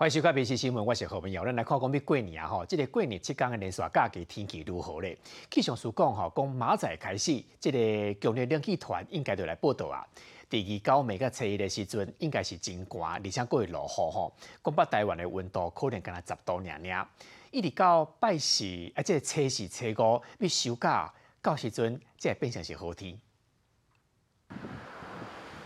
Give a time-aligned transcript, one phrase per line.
[0.00, 1.44] 欢迎收看《闽西新闻》，我是何文尧。
[1.44, 5.14] 咱来看讲，要过年啊，吼，这个过年七天的连续假期天气如何咧？
[5.50, 10.02] 气象署讲，吼，讲马仔开始，这个强烈冷气团应该就来报道啊。
[10.48, 14.32] 第二九每个初一的时阵，应该是真寒，而且过会落雨吼。
[14.64, 17.08] 讲北台湾的温度可能干那十度尔尔，
[17.50, 18.64] 一直到拜四，
[18.94, 21.12] 啊，这初四、初五要休假，
[21.42, 23.20] 到时阵才变成是好天。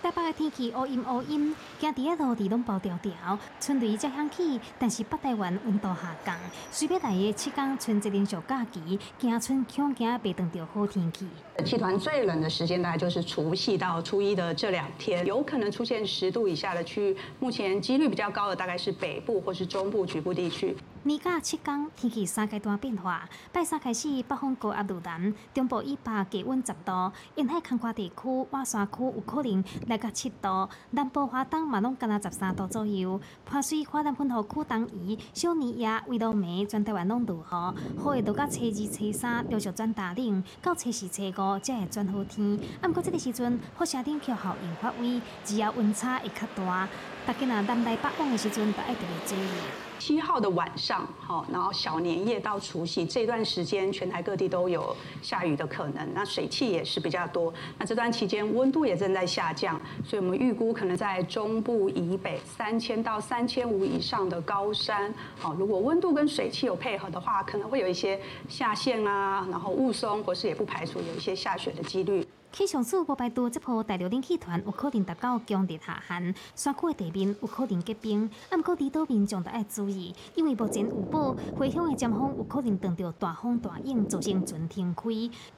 [0.05, 6.37] 台北的天气乌阴乌阴，今日的路地拢包条条，春雷才响起，但是北台湾温度下降。
[6.71, 11.27] 随便来的七天春节连续假期，惊春恐惊袂等到好天气。
[11.65, 17.17] 气团最冷的时间大概就是除夕到初一的这两天，有可能出现十度以下的区域。
[17.41, 20.77] 目前几率比较高的大概是北部或是中部局部地区。
[21.05, 23.27] 年假七天，天气三阶段变化。
[23.53, 33.21] 拜三开始，北方高压路南，中部以北低温十度，沿海空旷地区、瓦山区有可能来到七度，南部华东嘛拢敢若十三度左右。
[33.49, 37.73] 伴随华南喷河区东移，小年夜、为了梅，全台湾拢如何？
[37.97, 42.59] 好会到到初二、初三陆续转大冷，到初四、初五才会转好天。
[42.83, 46.89] 啊，毋过即个时阵，火车顶气候引发威，只要温差会较大，
[47.25, 49.84] 大家若南来北往的时阵，就爱特别注意。
[49.99, 57.53] 七号的晚上，好，然后小年夜到除夕这段时间，全台各地都有下雨的可能，那水汽也是比较多。
[57.79, 72.27] 那这段期间温度也正在下降，所以我们预估可能在中部以北三千到三千五以上的高山，好，如果温度跟水汽有配合的话，可能会有一些下陷啊，然后雾凇，或是也不排除有一些下雪的几率。
[72.55, 78.31] 气象署无排除这波大陆冷气团有可能达到强烈下寒，山区的地面有可能结冰。
[78.49, 85.11] 啊，不过离岛民众都要注意，因为目前有报回乡的尖峰有可能撞到大风大影，造成全停开，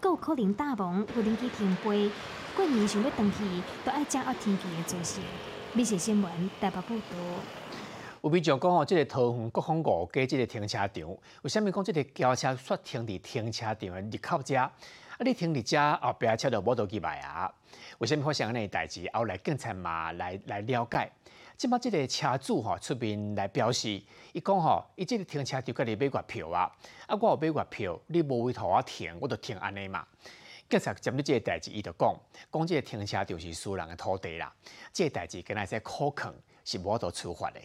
[0.04, 2.10] 有可能大雾有冷气停飞。
[2.56, 3.44] 过年想要回去，
[3.84, 5.22] 都要掌握天气的最新。
[5.74, 7.16] 美食新闻台北报道。
[8.22, 10.90] 有民众讲哦，这个桃园国风五街这个停车场，
[11.42, 14.70] 为什么讲这个轿车煞停伫停车场的入口遮？
[15.16, 15.24] 啊！
[15.24, 17.52] 你停伫遮后壁车就无倒去卖啊？
[17.98, 19.08] 为什么发生安尼代志？
[19.12, 21.10] 后来警察嘛来来了解，
[21.56, 24.02] 即摆即个车主吼出面来表示，
[24.32, 26.70] 伊讲吼，伊即个停车场甲你买月票啊，
[27.06, 30.06] 啊我有买月票，你无位互我停，我就停安尼嘛。
[30.68, 32.14] 警察针对即个代志，伊就讲，
[32.52, 34.52] 讲即个停车场是私人的土地啦，
[34.92, 37.60] 即个代志跟那些可坑是无得处罚的。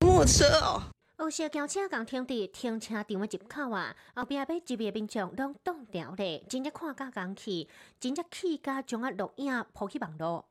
[0.00, 0.82] 摩托车哦。
[1.18, 7.68] 有些轿车刚停伫停车场的入口啊，后壁要入的民众拢挡掉咧，真正看甲刚气，
[7.98, 10.48] 真正气甲将啊录影抛去网络。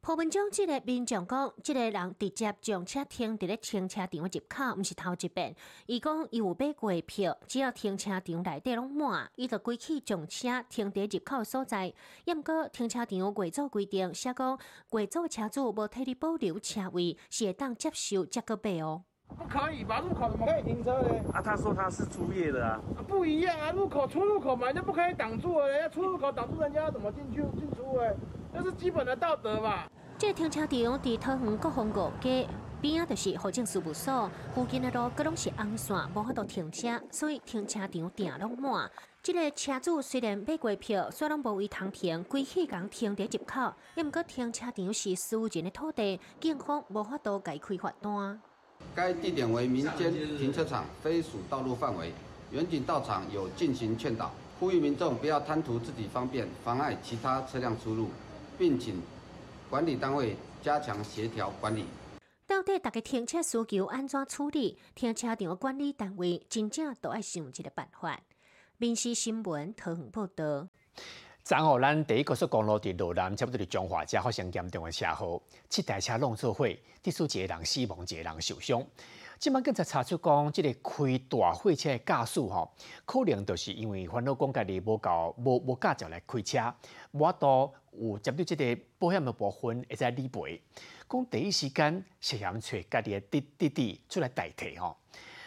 [0.00, 5.54] 破文章即个民众讲，即个人直接将车停伫咧停车场的入口，毋是头一遍。
[5.86, 11.94] 伊讲伊有买过票，只要停车场内底拢满，伊就规起将车停伫入口所在。
[12.24, 14.58] 抑毋过停车场规则规定，写讲
[14.88, 19.04] 规则的车主无替你保留车位，是会当接受这个费哦。
[19.36, 20.00] 不可以吧？
[20.00, 21.08] 入口怎么可以停车呢？
[21.32, 22.80] 啊，他说他是租业的啊。
[23.06, 28.14] 不一样啊，入口出入口嘛就不可以挡住了，要出入口挡住人家要怎么进去进出哎？
[28.52, 29.90] 这是基本的道德吧。
[30.16, 32.48] 这停车场伫桃园国风五街
[32.80, 38.90] 边啊，就是法政事务所附近的路，各拢是红线，无法度停车，所以停车场定拢满。
[39.22, 48.40] 这个车主虽然买过票，虽然无位通停，规气共停伫入口，也毋过停车场是私人的土地，警方无法度解开罚单。
[48.94, 52.12] 该地点为民间停车场，非属道路范围。
[52.50, 58.08] 远警到场有进行劝导，呼吁民众不要贪图自己方便，妨碍其他车辆出入，
[58.58, 59.00] 并请
[59.68, 61.84] 管理单位加强协调管理。
[62.46, 64.78] 到底大家停车需求安怎处理？
[64.94, 68.18] 停车场管理单位真正都要想一个办法。
[68.78, 70.68] 民事新闻桃园报道。
[71.48, 76.68] 昨后，咱第一高速公路伫路南，差不多伫中华街发生严重的车祸，七台车弄错火，
[77.02, 78.84] 第数一个人死亡，一个人受伤。
[79.38, 82.70] 即摆警察查出讲，即个开大货车的驾驶吼，
[83.06, 86.74] 可能就是因为烦恼讲家己无够无无驾照来开车，
[87.12, 90.60] 无多有接到即个保险的部分会在理赔，
[91.08, 94.94] 讲第一时间涉嫌找家己的弟弟弟出来代替吼。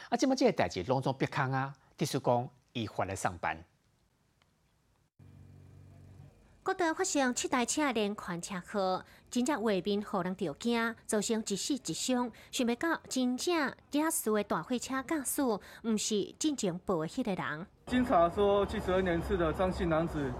[0.10, 3.64] 啊，即摆即个代志拢总别康啊，第数讲伊返来上班。
[6.64, 12.32] 国道发生七台车连环车祸，真正画面互人着惊，造成一死一伤。
[12.52, 17.66] 想不到，真正驾驶的大货车驾驶，毋是进前报的迄个人。
[17.88, 20.32] 经查说，七十二年次的张姓男子，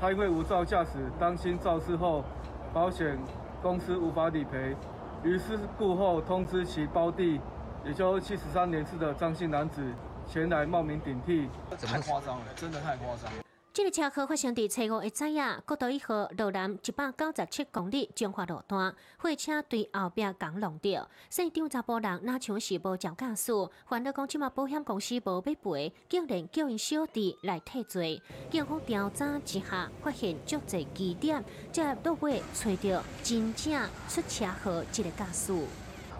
[0.00, 2.24] 他因为无照驾驶，担心肇事后，
[2.72, 3.18] 保险
[3.60, 4.74] 公司无法理赔，
[5.22, 7.38] 于是故后通知其胞弟，
[7.84, 9.84] 也就七十三年次的张姓男子
[10.26, 11.50] 前来冒名顶替。
[11.78, 13.30] 太夸张了，真的太夸张。
[13.76, 23.52] 这个车祸发生伫初五的早夜，国道一号路南一百九十七公里中华路段，货车对后壁刚撞到，现场查甫人那像是无照驾驶，
[23.84, 28.22] 烦恼讲即马保险公司无要赔，竟然叫因小弟来替罪。
[28.50, 35.52] 警方调查之下，发现足侪疑点，才落尾找到真正出车祸这个驾驶。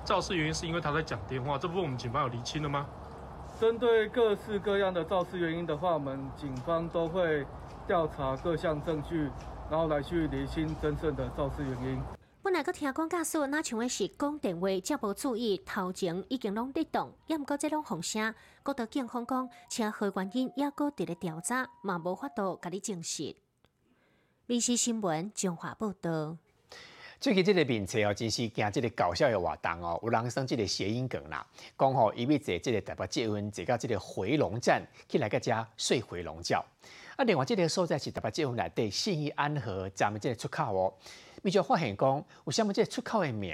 [0.05, 2.87] 肇事原因是因为他在讲电话，这部分我们警方有厘清了吗？
[3.59, 7.47] 针对各式各样的肇事原因的话，我们警方都会
[7.87, 9.31] 调查各项证据，
[9.71, 12.03] 然后来去厘清真正的肇事原因。
[12.43, 18.35] 本来搁听讲驾驶那像是讲电话，则无注意头前已经拢在动，也毋过这拢风声。
[18.63, 23.35] 国道警方讲车祸原因也搁伫咧调查，嘛无法度甲你证实。
[24.45, 26.37] 民事新闻中华报道。
[27.19, 31.45] 最近这个面册哦，真是惊这个搞笑的活动哦，有人生这个谐音梗啦，
[31.79, 36.65] 讲吼伊要坐这个台北捷运坐到这个回龙站，去来个家睡回龙觉。
[37.17, 40.95] 啊，另外这个所在是台北捷运内底信义安和站的这个出口哦，
[41.43, 43.51] 你就发现讲，有啥物这个出口的名，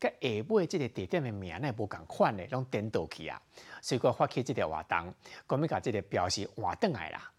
[0.00, 3.40] 甲下尾这个地点的名呢无共款的，拢颠倒去啊。
[3.80, 5.14] 所以讲发起这个活动，
[5.48, 7.30] 讲要甲这个表示换转来啦。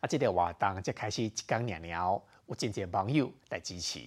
[0.00, 4.00] 啊，这个活动才开始一工两了，有真侪网友来支持。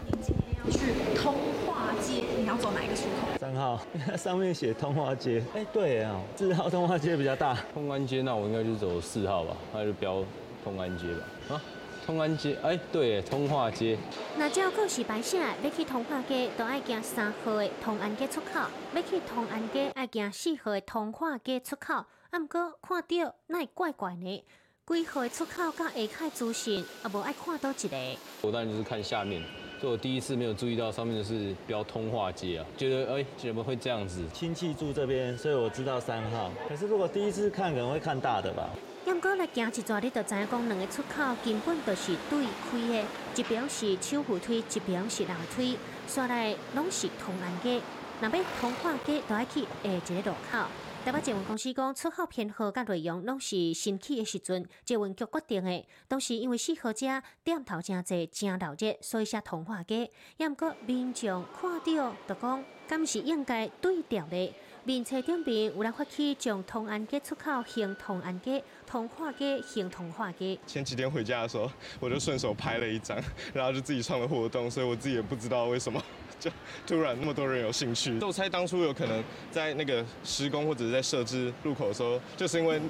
[0.00, 1.34] 您今天要去通
[1.66, 3.38] 化街，你要走哪一个出口？
[3.38, 3.80] 三号，
[4.16, 5.42] 上面写通化街。
[5.54, 7.56] 哎，对啊，四号通化街比较大。
[7.74, 10.24] 通安街，那我应该就走四号吧，那就标
[10.64, 11.54] 通安街吧。
[11.54, 11.62] 啊，
[12.06, 13.98] 通安街，哎，对，通化街。
[14.36, 21.94] 那照告示牌写，要去通化街，都爱行三号的通安街出口；要去通安街，爱行四号的通化街出口。
[21.94, 24.44] 啊，毋过看到那会怪怪呢？
[24.84, 27.96] 几号的出口甲下开资讯，也无爱看到一个。
[28.42, 29.42] 我当然就是看下面。
[29.82, 34.22] 所以我第一次没有注意到上面的是标通化街啊，觉得哎怎么会这样子？
[34.32, 36.52] 亲戚住这边，所以我知道三号。
[36.68, 38.70] 可是如果第一次看，可能会看大的吧。
[39.06, 45.76] 杨哥来行一转，你就知影讲两个出口根本就是对开的，一边是手扶梯，一边是人推，
[46.06, 47.80] 刷来拢是通安街。
[48.20, 50.58] 若要通化街，都要去下一个路口。
[51.04, 55.84] 台北捷运公司讲，出口偏好甲内容拢是新起的时阵，捷运局决定的。
[56.06, 60.08] 当时因为四号车点头真济，真闹热，所以写通化街。
[60.36, 64.54] 也毋过民众看到就讲，敢是应该对调的。
[64.84, 70.56] 面册顶边有人发起将同安街出口行同安街，同化街行同化街。
[70.68, 71.68] 前几天回家的时候，
[71.98, 73.18] 我就顺手拍了一张，
[73.52, 76.00] 然后就自己创了活动，所以我自己也不知道为什么。
[76.42, 76.50] 就
[76.84, 79.22] 突然那么多人有兴趣，我猜当初有可能
[79.52, 82.80] 在那个施工或者在设置路口的时候，就是因为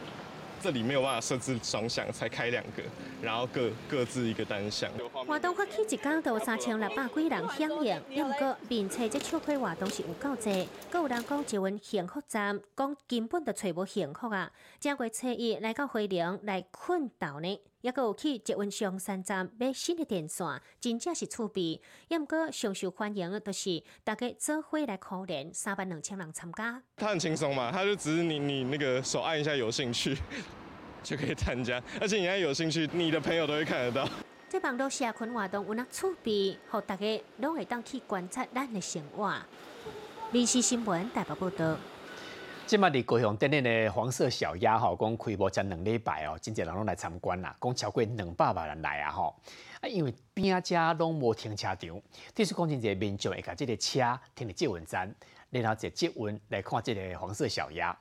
[0.62, 2.82] 这里没有办法设置双向，才开两个，
[3.20, 4.90] 然后各各自一个单向。
[5.26, 14.50] 活动发起一天都三千六百几人响应，也毋过并且这唱会活动是有够济，更有人讲一问幸福站，讲根本就找无幸福啊！
[14.80, 17.60] 正月初一来到回龙来困岛呢。
[17.82, 20.46] 也阁有去捷运上山站买新的电线，
[20.80, 21.80] 真正是趣味。
[22.08, 26.80] 抑毋过上受欢迎的，就是大家做伙来可怜，三万两千人参加。
[26.96, 30.16] 他很轻松嘛，他就只是你你那个手按一下有兴趣，
[31.02, 31.82] 就可以参加。
[32.00, 34.08] 而且你要有兴趣，你的朋友都会看得到。
[34.48, 39.34] 这网络社群活动有哪趣味，互大家拢会当去观察咱的生活。
[40.30, 41.76] 民事新闻大报报道。
[42.72, 49.36] 即马伫高雄店内的黄色小鸭吼，讲开播才两礼拜哦，真侪人拢来参观啦，讲超过两百万人来啊吼。
[49.82, 52.02] 啊，因为边仔遮拢无停车场，
[52.34, 55.14] 第是讲真侪民众会甲即个车停伫接运站，
[55.50, 57.94] 然后坐接运来看即个黄色小鸭。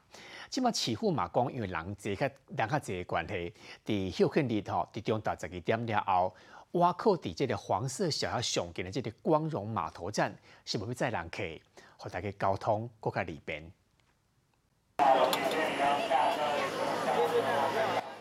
[0.50, 3.54] 即马起户嘛讲，因为人坐较人较侪关系，
[3.86, 6.34] 伫休克日吼，伫中到十二点了后，
[6.80, 11.44] 挖靠伫即个黄色小鸭上近的即个光荣码头站，是无要载人客，
[11.98, 13.70] 互大家交通更加利便。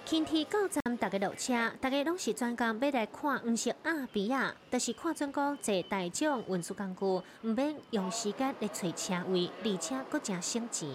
[0.05, 7.05] 轻铁到站，大家落车，大家拢是专工要来看黄色阿比亚，但是看准讲坐大众运输工具，
[7.49, 10.89] 唔免用时间来找车位，而且搁正省钱。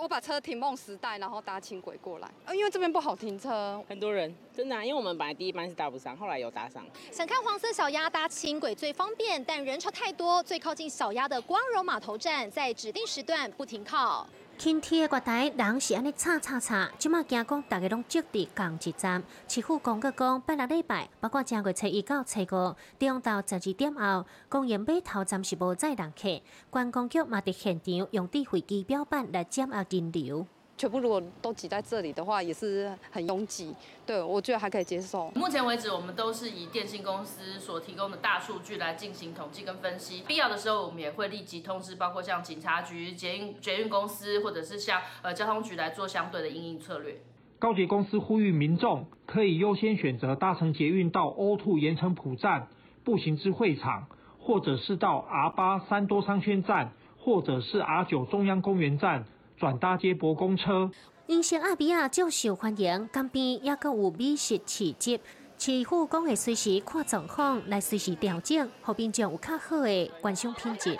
[0.00, 6.82] 我把车停梦时代，然后搭轻轨过来，因为这边不好停车，很多人，真的，因为我们本来第一班是搭不上，后来有搭上。
[7.12, 14.26] 想看黄色小鸭搭轻轨最方便，但人潮太多，最靠近小鸭的光荣码头站，在指定时段不停靠。
[14.56, 19.22] 轻铁的月台人是安尼吵吵吵，即马惊讲大家拢挤伫同一站。
[19.48, 26.40] 市府讲个讲，八六礼拜，包括正月初一到初五，中到十二点后，公园码头暂时无载人客。
[26.70, 30.46] 观光局嘛伫现场用智慧机标板来掌握人流。
[30.76, 33.74] 全部如果都挤在这里的话，也是很拥挤。
[34.04, 35.30] 对我觉得还可以接受。
[35.34, 40.22] 目前为止，我们都是以电信公司所提供的大数据来进行统计跟分析。
[40.26, 47.16] 必要的时候，我们也会立即通知，包括像警察局、捷运捷运公司，或者是像呃交通局来做相对的应应策略。
[47.58, 52.68] 高捷公司呼吁民众可以优先选择搭乘捷运到 O2 盐城埔站、
[53.04, 54.06] 步行至会场，
[54.38, 59.24] 或者是到 R 八三多商圈站，或者是 R 九中央公园站
[59.56, 60.90] 转搭接驳公车。
[61.26, 65.20] 因城阿比亚较受欢迎，江边也阁有美食市集。
[65.56, 70.98] 市府讲会随时看状况来随时调整，后边将有较好的观赏品质。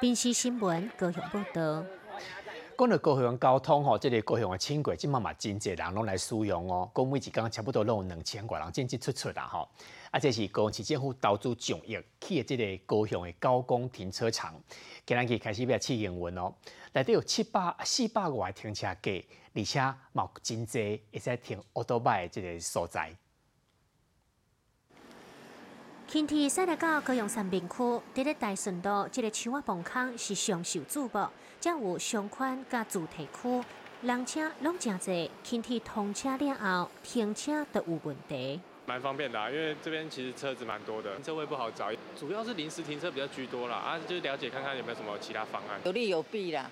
[0.00, 1.84] 宾市新闻高雄报道。
[2.76, 6.90] 讲到高雄交通吼，这个高雄的轻轨，即嘛嘛真侪人拢来使用哦。
[6.94, 9.68] 讲每一工差不多拢有两千个人进进出出啦吼。
[10.10, 14.60] 啊，这是高雄市政府投资上亿起的这个高雄的高工停车场，
[15.06, 16.52] 今日起开始要试营运哦。
[16.92, 19.10] 内底有七百四百个停车格，
[19.54, 19.80] 而且
[20.12, 23.14] 嘛有真侪会使停奥多拜的这个所在。
[26.08, 27.76] 轻铁驶来到高雄三明区，
[28.12, 31.28] 伫咧大顺道，这个树仔棚坑是上受注目，
[31.60, 33.64] 才有商圈甲主题区，
[34.02, 35.30] 人车拢真侪。
[35.44, 38.60] 轻铁通车了后，停车都有问题。
[38.86, 43.76] 蛮方便的，因为这边其实车子蛮多的，停车位不好找，主要是临时停车比较居多啦。
[43.76, 45.80] 啊，就是了解看看有没有什么其他方案。
[45.84, 46.68] 有利有弊啦。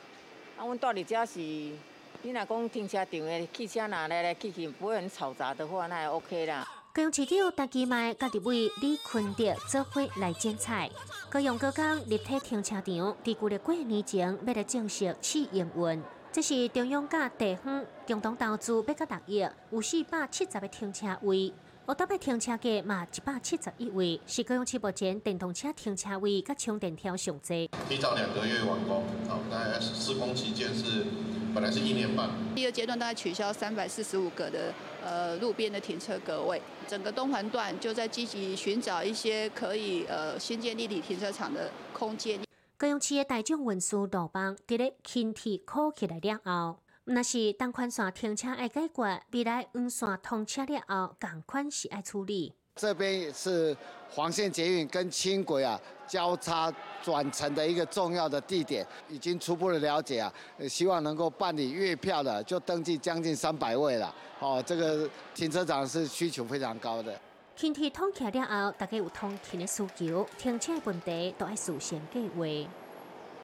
[0.56, 6.66] 啊，阮住伫遮是，你若讲停车场的汽车哪来来去去，不会很嘈杂的话，那也 OK 啦。
[6.92, 10.90] 高雄市长陈其迈甲立委李坤德做伙来剪彩。
[11.30, 12.82] 高雄高港立体停车场
[13.22, 21.52] 伫旧日过年前要来正式试营运，这是中央甲地方共同投资要甲六亿，有四百七十个停车位。
[21.88, 27.48] 我搭配停车格嘛一百七十一位，是高雄市目前电动车停车位甲充电条上多。
[27.88, 31.06] 提早两个月完工，好，那施工期间是
[31.54, 32.28] 本来是一年半。
[32.54, 36.60] 第二阶段大概取消三百四十五个的呃路边的停车格位。
[36.86, 42.38] 整个东环段就在积极寻找一些可以呃新建立体停车场的空间。
[42.76, 52.52] 高雄市的大众运输路帮伫咧轻铁考起来了后，那是东宽线停车爱解决，未来黄线通车了后，赶快是爱处理。
[52.76, 53.74] 这边是
[54.10, 56.70] 黄线捷运跟轻轨啊交叉
[57.02, 60.30] 转乘的一个重要的地点，已经初步的了解啊，
[60.68, 64.14] 希望能够办理月票的就登记将近三百位了。
[64.40, 67.18] 哦，这个停车场是需求非常高的。
[67.56, 72.70] 轻铁通起了后，大家有通勤的需求，停车问题都爱事先计划。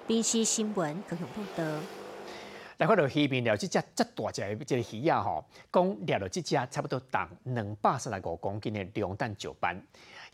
[0.06, 2.03] 宾市新闻高雄报道。
[2.78, 9.80] 来看到鱼面了，这只这大只的这个鱼啊吼，讲掠到这只差不多重两百三十五公斤的两弹九班，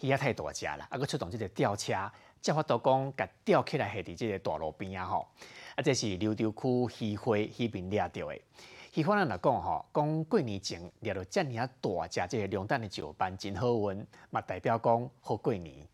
[0.01, 1.93] 鱼啊太大只了，啊，佮出动这个吊车，
[2.41, 5.29] 才法度讲甲吊起来下伫这个大路边啊吼，
[5.77, 8.41] 啊，这是柳州区鱼花鱼面掠到的。
[8.95, 15.87] 鱼花人来讲吼，讲过年前掠到这尔大只这个两弹的石斑，真好运，嘛代表讲好过年。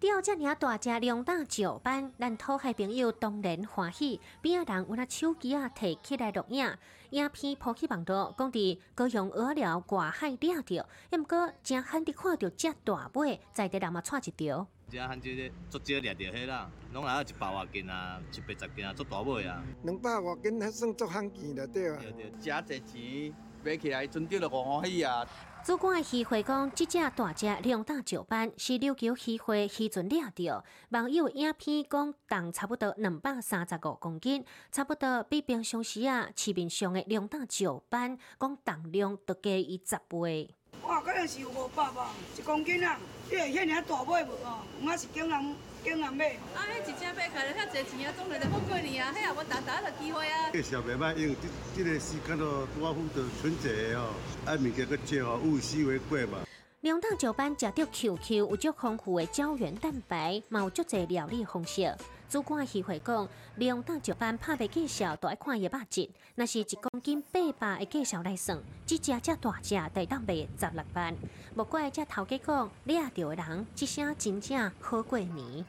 [0.00, 4.20] 钓遮尔大只龙胆石斑，咱土海朋友当然欢喜。
[4.40, 6.72] 边仔人有那手机啊摕起来录影，
[7.10, 14.64] 影片抛去网络，讲伫高雄鹅寮外海钓着，毋过真罕伫看到遮大尾，在地人嘛带一条。
[14.88, 19.60] 遮罕即个足少掠着迄啦，拢来一百外斤啊，一百十斤啊，足大尾啊。
[19.82, 21.98] 两百外斤还算足罕见了，对啊。
[22.00, 25.26] 对对，遮济钱买起来，存钓了偌欢喜啊。
[25.64, 40.54] 主管的鱼会讲，这只大只两大石斑是琉球鱼会渔船掠到，网友影片讲重差不多两百三十五公斤，差不多比平常时啊市面上的两大石斑讲重量都加一十倍。
[40.82, 42.98] 哇，可能是有五百吧，一公斤啊！
[43.30, 44.58] 你会遐尔大尾无哦？
[44.82, 46.28] 我是叫人叫人买。
[46.54, 49.12] 啊，迄一只买起来遐济钱啊，总来得好过年啊！
[49.14, 50.50] 迄也无大大个机会啊。
[50.50, 54.14] 介绍袂歹，因为即即个时间哦，拄啊符合春节哦，
[54.46, 56.38] 啊物件佫少哦，物稀为贵嘛。
[56.80, 61.94] 两大石斑食到 QQ，有足丰富的胶原蛋白，嘛有足侪料理方式。
[62.28, 71.16] 主管协会讲，两大石斑拍卖介绍都爱看伊肉质，若是一公斤八百的介绍来算，即只只大只得当卖十六万。
[71.56, 75.64] 不怪这头家讲，掠到的人一声真正好过年。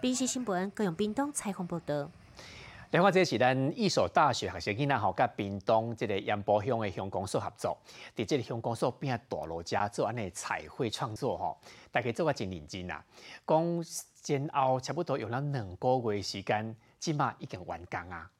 [0.00, 2.10] 宾市新闻各用屏东采访报道。
[2.90, 7.76] 另外，这是咱一所大学学生囡仔吼，甲屏东这个盐埔乡的乡公所合作，
[8.16, 11.58] 伫这个乡公所变大路家做安尼彩绘创作吼，
[11.92, 13.04] 大家做啊真认真啊，
[13.46, 13.84] 讲
[14.28, 18.30] 前后差不多用了两个月时间，即马已经完工啊。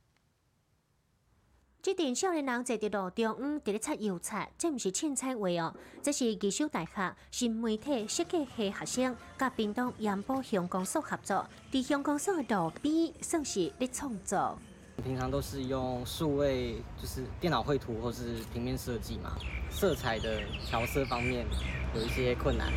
[1.81, 14.59] 即阵少年人坐伫路中央，伫咧擦油漆，这毋是凊彩话哦，这是技术大学新媒体设计系学生，甲屏东盐埔乡公所合作，伫乡公所路边算是咧创作。
[15.03, 19.33] 平常都是用数位，就是电脑绘图或是平面设计嘛，
[19.71, 21.47] 色彩的调色方面
[21.95, 22.71] 有一些困难。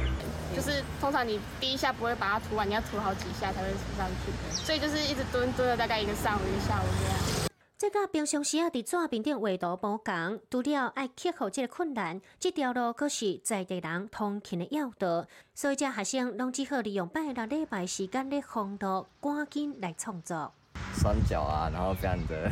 [0.55, 7.49] 就是通常你第一下不会把它涂完，你要涂好几下才会涂上去，所以就是一直蹲蹲了大概一个上午一个下午这样。
[7.77, 15.25] 这甲平常时啊，伫纸面顶画图无共，除了爱克服这个困难，这条路可是在地人通勤的要道，
[15.55, 20.53] 所以这学生拢只好利用拜六礼拜时间的风度，赶紧来创作。
[20.95, 22.51] 酸脚啊，然后非常的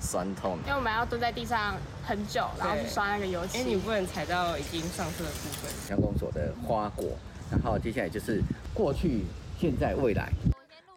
[0.00, 0.58] 酸痛。
[0.66, 3.58] 因为我们要蹲在地上很久，然后去刷那个油漆。
[3.58, 5.70] 因为你不能踩到已经上色的部分。
[5.86, 7.06] 乡公所的花果，
[7.50, 9.24] 然后接下来就是过去、
[9.58, 10.30] 现在、未来。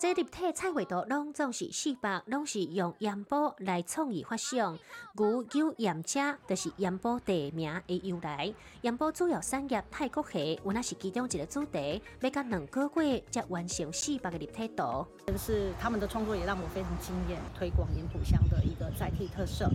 [0.04, 4.78] 这立体彩绘图拢总是四百，拢是用盐波来创意发想。
[5.14, 8.54] 牛九盐车，就是盐波地名的由来。
[8.82, 12.02] 盐波主要产业泰国虾，原来是其中一个主题。
[12.20, 15.08] 要到两个月才完成四百个立体图。
[15.38, 19.70] 是他们的创作也让我非常惊艳，推广盐埔乡的一个在地特色。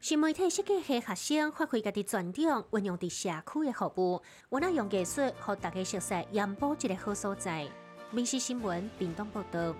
[0.00, 7.68] 新媒体设计系学生发挥家己专长，运用伫社区的服务，原来用艺术和大家熟悉盐波这个好所在。
[8.10, 9.74] 民事新闻，屏东报道。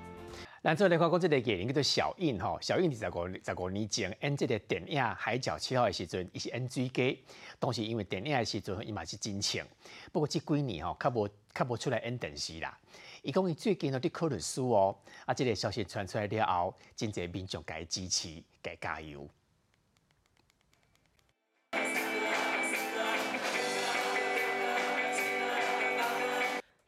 [0.63, 7.25] 咱再来看讲，这个艺人叫做小印吼，小印是十五十五年前演这个电影《海角七号》的时阵，伊是演水鸡。
[7.59, 9.65] 当时因为电影的时阵，伊嘛是真情。
[10.13, 12.79] 不过这几年吼，较无较无出来演电视啦。
[13.23, 14.95] 伊讲伊最近有伫考律师哦。
[15.25, 18.45] 啊，这个消息传出来了后，真侪民众伊支持，伊
[18.79, 19.27] 加油。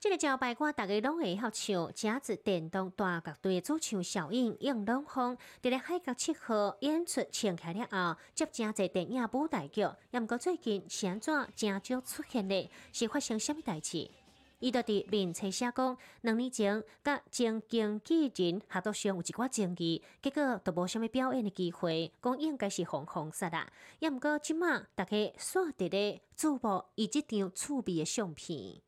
[0.00, 12.70] 这个招牌歌大家拢会晓唱，夹子电动大乐队主唱小英杨龙峰，伫咧海角七号演出唱起了后，接真侪电影舞台剧，也毋过最近是安怎真少出现咧？
[12.94, 14.10] 是发生虾米代志？
[14.60, 23.70] 伊就伫面册写讲，两年前甲正经纪人合作上有一寡争议，结果都无虾米表演的机会，讲应该是红红杀啦。
[23.98, 28.80] 也毋过即马大家刷伫咧注目伊即张趣味的相片。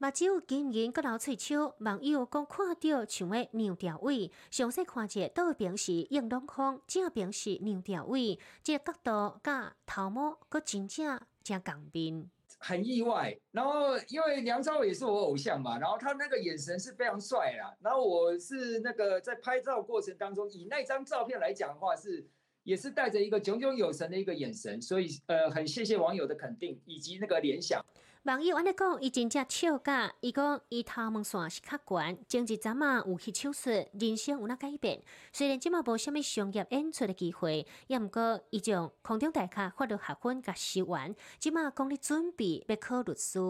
[0.00, 12.30] 目睭晶莹，阁流喙手，网友讲看到像要尿调位，详细看者倒边是应龙风，正边是尿调位，这个角度甲头毛阁真正正港边。
[12.58, 22.24] 很意外，然后因为梁朝伟是我偶像嘛，然后他那个眼神是非常帅啦，然后我是那个在拍照过程当中，以那张照片来讲的话是。
[22.64, 27.82] 也是带着一个炯炯有神的一个眼神，所以呃，很谢谢网友的肯定以及那个联想。
[28.28, 35.02] 网友安尼讲，伊真正笑甲，伊讲伊头毛线是较悬，前一阵啊有去手术，人生有哪改变？
[35.32, 43.40] 虽然即马无虾米商业演出的机会，也毋过伊从空中大咖法律学分甲修完，即马讲你准备要考律师。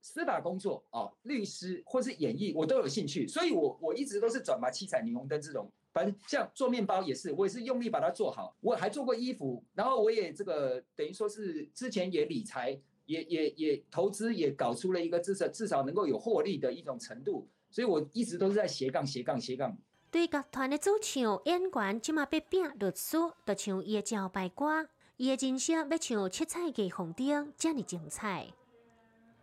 [0.00, 5.68] 司法工作哦，律师或是演艺，我都有兴趣，所以我我一直都是转吧七彩霓虹灯这种。
[5.92, 8.56] 反正像做面包也是，我也是用力把它做好。
[8.60, 17.48] 我还做过衣服，然后我也这个等于说是之前也理财，也也也投资，也搞出了一个至少至少能够有获利的一种程度。
[17.68, 19.76] 所以我一直都是在斜杠斜杠斜杠。
[20.12, 28.46] 对乐团的主唱演员，即马被变律师，就像伊的招牌歌，伊的人生要像七彩的红灯，这么精彩。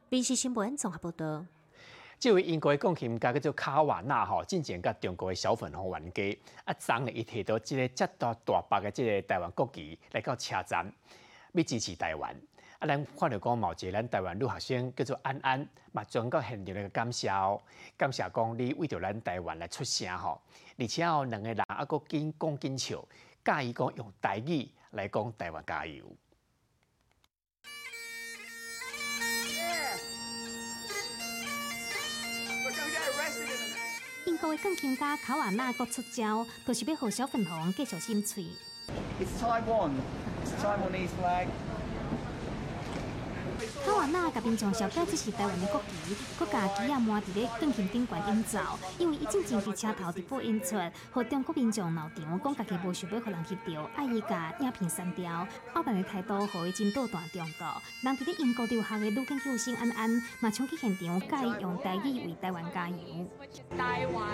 [0.09, 1.45] 电视新闻综合报道。
[2.19, 10.89] 这位英国的钢琴家叫做卡瓦纳吼，之前甲中国的小粉红冤家，啊，昨日伊摕到即个接到大白的即个台湾国旗来到车站，
[11.51, 12.35] 要支持台湾。
[12.79, 17.59] 啊，咱看到讲某一个咱台湾女学生叫做安安，嘛转到现场来感谢哦，
[17.97, 20.39] 感谢讲你为着咱台湾来出声吼，
[20.77, 23.03] 而且哦两个人啊佫紧讲紧笑，
[23.43, 26.05] 介意讲用台语来讲台湾加油。
[34.27, 38.45] 英国的钢琴家卡瓦纳国出招，就是要和小粉红继续新吹。
[43.85, 48.59] 卡瓦纳甲民众小解这是台湾的国旗，国家旗也满伫咧钢琴顶悬演奏，
[48.99, 50.75] 因为伊进前伫车头直播演出，
[51.11, 57.81] 和中国民众闹场，讲家己无想要互人翕到，爱伊甲影片删掉，傲慢的态度，互伊真倒大中国。
[58.03, 62.97] 人伫咧英国留学的女研究生安安，嘛冲去现场，介意用台语为台湾加油。
[63.75, 64.27] 台湾，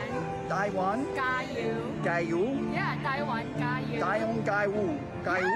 [0.49, 1.59] 台湾加油，
[2.03, 4.73] 加油，Yeah，台湾加油，台湾加油，
[5.23, 5.47] 加油，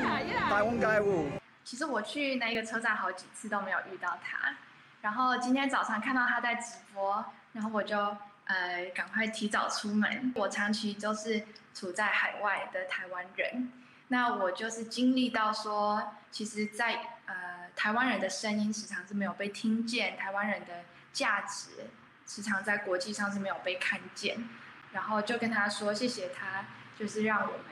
[0.50, 1.26] 台湾加油。
[1.68, 4.56] 其实我去那个车站好几次都没有遇到他，
[5.02, 7.98] 然后今天早上看到他在直播，然后我就
[8.46, 10.32] 呃赶快提早出门。
[10.34, 13.70] 我长期都是处在海外的台湾人，
[14.08, 21.88] 那我就是经历到说，其实，在呃台湾人的声音时常是没有被听见，台湾人的价值
[22.26, 24.48] 时常在国际上是没有被看见，
[24.94, 26.64] 然后就跟他说谢谢他
[26.98, 27.66] 就是让我们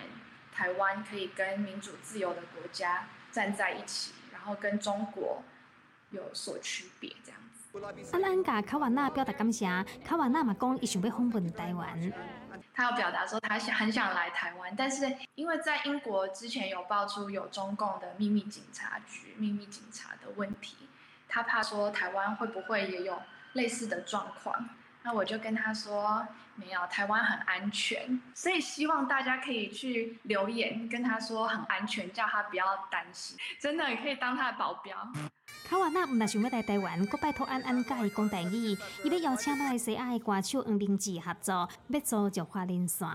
[0.52, 5.44] 台湾可以跟民主自由的国家站在一起，然后跟中国
[6.12, 8.16] 有所区别这样子。
[8.16, 9.68] 啊，咱甲卡瓦纳表达感谢，
[10.06, 12.14] 卡瓦纳嘛讲伊想要访问台湾。
[12.74, 20.88] 他要表达说他想很想来台湾，但是因为在英国之前有爆出有中共的秘密警察局、秘密警察的问题，
[21.28, 23.22] 他怕说台湾会不会也有
[23.52, 24.70] 类似的状况。
[25.06, 34.98] 那我就跟他说没有，台湾很安全，所以希望大家可以去留言跟他说很安全，叫他不要担心，真的可以当他的保镖。
[35.70, 43.08] 卡瓦纳唔但想要来台湾，阁拜托安安甲伊讲台语，伊要邀请马来西亚的歌手黄明志合作，要做就花莲线。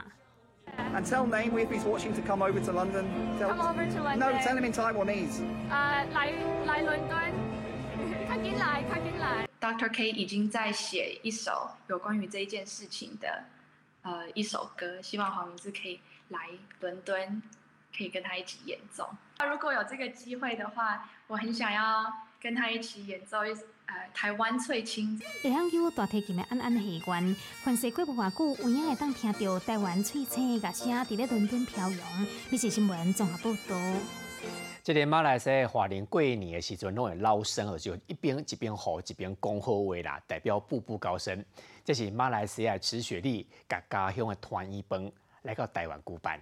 [0.94, 3.04] And tell Name if he's watching to come over to London.
[3.36, 4.18] Tell, Come over to London.
[4.20, 5.42] No, tell him in Taiwanese.
[5.68, 6.32] 啊，来
[6.64, 7.18] 来伦敦，
[8.28, 9.49] 快点来，快点来。
[9.60, 9.92] Dr.
[9.92, 13.44] K 已经在写一首有关于这一件事情的
[14.00, 16.38] 呃一首歌，希望黄明志可以来
[16.80, 17.42] 伦敦，
[17.94, 19.14] 可以跟他一起演奏。
[19.38, 23.50] 那如果有这个机会的话，我很想要跟他一起演奏一
[23.84, 25.20] 呃台湾翠青。
[25.42, 32.26] 会晓有大提琴的安安的戏员，凡是过无偌久，有影会当听到台湾翠青的乐声伫咧伦敦飘扬。
[32.48, 33.76] 你是新闻综合报道。
[34.92, 41.44] 这个马来西亚华人过年的时阵，拢会捞生，就一边一边吼一边讲好话啦，代表步步高升。
[41.84, 46.40] 这是马来西亚池雪莉甲家乡的团圆饭来到台湾举办。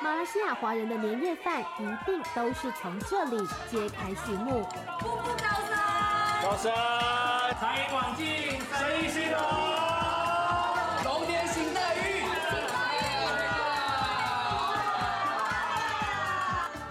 [0.00, 4.62] 马来西亚华人的年夜饭一定都是从这里揭开序幕。
[5.00, 5.57] 步步高
[6.48, 6.72] 升，高升，
[7.60, 9.38] 财源广进，生意兴隆，
[11.04, 11.98] 龙年行大运。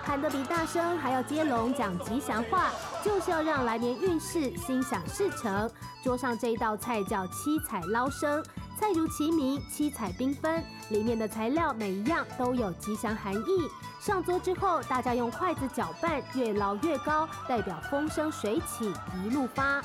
[0.04, 2.72] 喊得比大声还要接龙讲吉祥话，
[3.04, 5.70] 就是要让来年运势心想事成。
[6.04, 8.44] 桌上这一道菜叫七彩捞生，
[8.80, 13.68] 菜如其名，七彩缤纷，里面的材料每一样都有吉祥含义。
[14.00, 18.94] 上桌之后，大家用筷子搅拌，越捞越高，代表风生水起，
[19.26, 19.82] 一路发。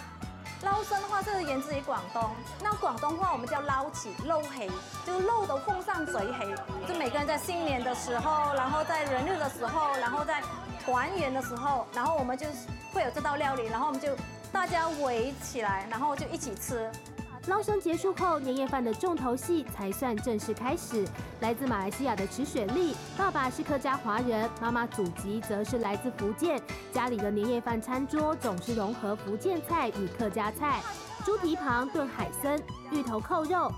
[0.62, 2.30] 捞生的话这是源自于广东，
[2.62, 4.70] 那广东话我们叫捞起、捞黑，
[5.06, 6.54] 就是漏都奉上嘴黑，
[6.86, 10.42] 就每个人在新年的时候，然后在人日的时候，然后在
[10.84, 12.46] 团圆的时候，然后我们就
[12.92, 14.08] 会有这道料理，然后我们就
[14.52, 16.88] 大家围起来，然后就一起吃。
[17.48, 21.04] 捞生结束后，年夜饭的重头戏才算正式开始。
[21.40, 26.62] 来自马来西亚的池雪莉，爸爸是客家华人，妈妈祖籍则是来自福建。
[26.92, 30.80] 家里的年夜饭餐桌总是融合福建菜与客家菜，
[31.24, 32.56] 猪蹄旁炖海参、
[32.92, 33.72] 芋头扣肉、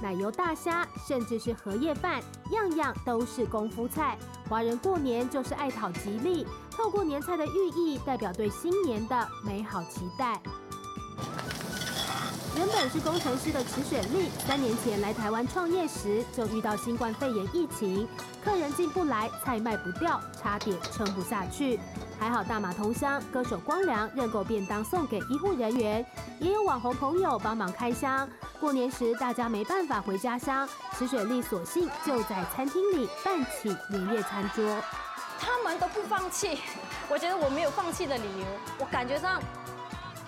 [0.00, 4.16] 奶油大虾，甚至是荷叶饭，样样都是功夫菜。
[4.48, 10.40] 华人过年就是爱讨吉利，透过年菜的寓意，代表对新年的美好期待。
[12.58, 18.08] 原本是工程师的池雪莉，三年前来台湾创业时就遇到新冠肺炎疫情，
[18.44, 21.78] 客人进不来，菜卖不掉，差点撑不下去。
[22.18, 26.04] 还好大马同乡歌手光良认购便当送给医护人员，
[26.40, 28.28] 也有网红朋友帮忙开箱。
[28.58, 30.68] 过年时大家没办法回家乡，
[30.98, 34.82] 池雪莉索性就在餐厅里办起年夜餐桌。
[35.38, 36.58] 他们都不放弃，
[37.08, 38.46] 我觉得我没有放弃的理由，
[38.80, 39.40] 我感觉上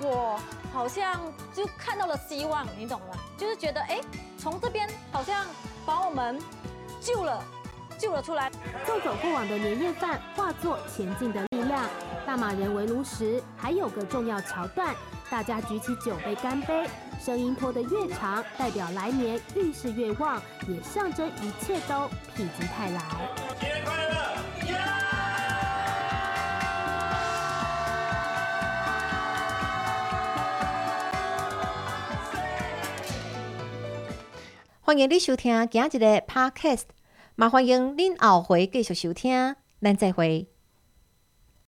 [0.02, 0.40] 我
[0.72, 1.20] 好像
[1.52, 3.08] 就看到了希望，你懂吗？
[3.36, 4.00] 就是觉得哎，
[4.38, 5.46] 从这边好像
[5.84, 6.38] 把我们
[7.00, 7.42] 救了，
[7.98, 8.50] 救了出来。
[8.86, 11.84] 纵走过往的年夜饭，化作前进的力量。
[12.26, 14.94] 大马人围炉时还有个重要桥段，
[15.28, 16.88] 大家举起酒杯干杯，
[17.20, 23.79] 声音拖得越长，代表来年运势越旺，也象征一切都否极泰来。
[34.90, 36.82] 欢迎你收听今日的 Podcast，
[37.36, 40.48] 也欢迎您后回继续收听，咱再会。